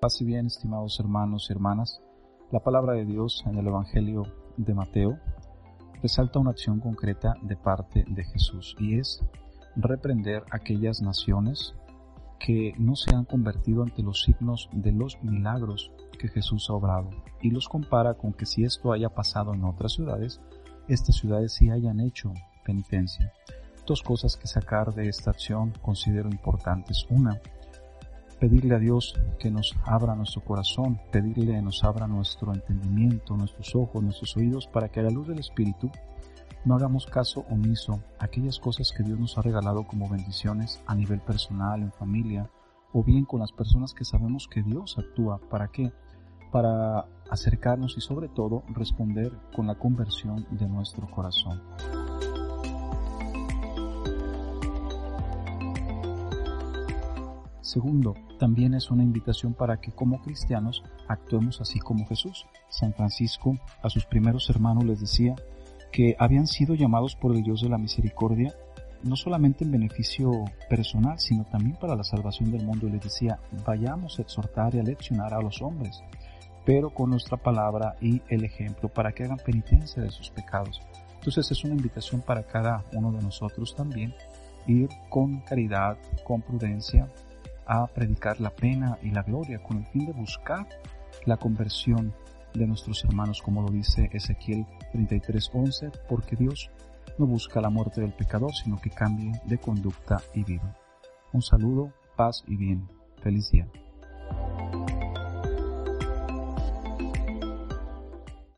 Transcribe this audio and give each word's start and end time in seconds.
Paz 0.00 0.20
y 0.20 0.26
bien, 0.26 0.46
estimados 0.46 1.00
hermanos 1.00 1.46
y 1.48 1.54
hermanas, 1.54 2.02
la 2.52 2.60
palabra 2.60 2.92
de 2.92 3.06
Dios 3.06 3.42
en 3.46 3.56
el 3.56 3.66
Evangelio 3.66 4.24
de 4.58 4.74
Mateo 4.74 5.18
resalta 6.02 6.38
una 6.38 6.50
acción 6.50 6.80
concreta 6.80 7.34
de 7.40 7.56
parte 7.56 8.04
de 8.06 8.24
Jesús 8.24 8.76
y 8.78 8.98
es 8.98 9.24
reprender 9.74 10.44
aquellas 10.50 11.00
naciones 11.00 11.74
que 12.38 12.74
no 12.76 12.94
se 12.94 13.14
han 13.14 13.24
convertido 13.24 13.82
ante 13.82 14.02
los 14.02 14.20
signos 14.20 14.68
de 14.70 14.92
los 14.92 15.16
milagros 15.22 15.90
que 16.20 16.28
Jesús 16.28 16.68
ha 16.68 16.74
obrado 16.74 17.08
y 17.40 17.50
los 17.50 17.66
compara 17.66 18.14
con 18.14 18.34
que 18.34 18.44
si 18.44 18.64
esto 18.64 18.92
haya 18.92 19.08
pasado 19.08 19.54
en 19.54 19.64
otras 19.64 19.92
ciudades, 19.92 20.42
estas 20.88 21.16
ciudades 21.16 21.54
sí 21.54 21.70
hayan 21.70 22.00
hecho 22.00 22.34
penitencia. 22.66 23.32
Dos 23.86 24.02
cosas 24.02 24.36
que 24.36 24.46
sacar 24.46 24.92
de 24.92 25.08
esta 25.08 25.30
acción 25.30 25.72
considero 25.80 26.28
importantes. 26.28 27.06
Una, 27.08 27.40
pedirle 28.38 28.74
a 28.74 28.78
Dios 28.78 29.14
que 29.38 29.50
nos 29.50 29.74
abra 29.84 30.14
nuestro 30.14 30.44
corazón, 30.44 31.00
pedirle 31.10 31.54
que 31.54 31.62
nos 31.62 31.82
abra 31.84 32.06
nuestro 32.06 32.52
entendimiento, 32.52 33.36
nuestros 33.36 33.74
ojos, 33.74 34.02
nuestros 34.02 34.36
oídos, 34.36 34.66
para 34.66 34.88
que 34.88 35.00
a 35.00 35.04
la 35.04 35.10
luz 35.10 35.28
del 35.28 35.38
Espíritu 35.38 35.90
no 36.64 36.74
hagamos 36.74 37.06
caso 37.06 37.44
omiso 37.48 38.02
a 38.18 38.24
aquellas 38.24 38.58
cosas 38.58 38.92
que 38.96 39.04
Dios 39.04 39.18
nos 39.18 39.38
ha 39.38 39.42
regalado 39.42 39.86
como 39.86 40.08
bendiciones 40.08 40.82
a 40.86 40.94
nivel 40.94 41.20
personal, 41.20 41.80
en 41.80 41.92
familia, 41.92 42.50
o 42.92 43.04
bien 43.04 43.24
con 43.24 43.40
las 43.40 43.52
personas 43.52 43.94
que 43.94 44.04
sabemos 44.04 44.48
que 44.48 44.62
Dios 44.62 44.96
actúa. 44.98 45.38
¿Para 45.48 45.68
qué? 45.68 45.92
Para 46.50 47.06
acercarnos 47.30 47.96
y 47.96 48.00
sobre 48.00 48.28
todo 48.28 48.64
responder 48.68 49.32
con 49.54 49.66
la 49.66 49.76
conversión 49.76 50.46
de 50.50 50.68
nuestro 50.68 51.08
corazón. 51.10 51.62
Segundo, 57.66 58.14
también 58.38 58.74
es 58.74 58.92
una 58.92 59.02
invitación 59.02 59.52
para 59.52 59.80
que 59.80 59.90
como 59.90 60.22
cristianos 60.22 60.84
actuemos 61.08 61.60
así 61.60 61.80
como 61.80 62.06
Jesús. 62.06 62.46
San 62.68 62.94
Francisco 62.94 63.58
a 63.82 63.90
sus 63.90 64.06
primeros 64.06 64.48
hermanos 64.48 64.84
les 64.84 65.00
decía 65.00 65.34
que 65.90 66.14
habían 66.20 66.46
sido 66.46 66.76
llamados 66.76 67.16
por 67.16 67.34
el 67.34 67.42
Dios 67.42 67.62
de 67.62 67.68
la 67.68 67.76
misericordia 67.76 68.54
no 69.02 69.16
solamente 69.16 69.64
en 69.64 69.72
beneficio 69.72 70.30
personal, 70.70 71.18
sino 71.18 71.44
también 71.44 71.76
para 71.76 71.96
la 71.96 72.04
salvación 72.04 72.52
del 72.52 72.64
mundo. 72.64 72.86
Y 72.86 72.90
les 72.90 73.02
decía, 73.02 73.40
vayamos 73.66 74.20
a 74.20 74.22
exhortar 74.22 74.76
y 74.76 74.78
a 74.78 74.84
leccionar 74.84 75.34
a 75.34 75.42
los 75.42 75.60
hombres, 75.60 76.04
pero 76.64 76.90
con 76.90 77.10
nuestra 77.10 77.36
palabra 77.36 77.96
y 78.00 78.22
el 78.28 78.44
ejemplo 78.44 78.88
para 78.88 79.10
que 79.10 79.24
hagan 79.24 79.38
penitencia 79.44 80.00
de 80.04 80.12
sus 80.12 80.30
pecados. 80.30 80.80
Entonces 81.16 81.50
es 81.50 81.64
una 81.64 81.74
invitación 81.74 82.20
para 82.20 82.44
cada 82.44 82.84
uno 82.92 83.10
de 83.10 83.22
nosotros 83.22 83.74
también 83.74 84.14
ir 84.68 84.88
con 85.08 85.40
caridad, 85.40 85.98
con 86.24 86.42
prudencia, 86.42 87.08
a 87.66 87.86
predicar 87.86 88.40
la 88.40 88.50
pena 88.50 88.98
y 89.02 89.10
la 89.10 89.22
gloria 89.22 89.62
con 89.62 89.78
el 89.78 89.86
fin 89.86 90.06
de 90.06 90.12
buscar 90.12 90.66
la 91.24 91.36
conversión 91.36 92.14
de 92.54 92.66
nuestros 92.66 93.04
hermanos, 93.04 93.42
como 93.42 93.62
lo 93.62 93.68
dice 93.68 94.08
Ezequiel 94.12 94.66
33:11, 94.92 95.90
porque 96.08 96.36
Dios 96.36 96.70
no 97.18 97.26
busca 97.26 97.60
la 97.60 97.70
muerte 97.70 98.00
del 98.00 98.12
pecador, 98.12 98.54
sino 98.54 98.80
que 98.80 98.90
cambie 98.90 99.32
de 99.44 99.58
conducta 99.58 100.20
y 100.34 100.44
vida. 100.44 100.76
Un 101.32 101.42
saludo, 101.42 101.92
paz 102.16 102.44
y 102.46 102.56
bien. 102.56 102.88
Feliz 103.22 103.50
día. 103.50 103.68